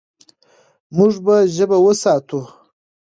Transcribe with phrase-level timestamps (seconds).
[0.95, 2.41] موږ به ژبه وساتو.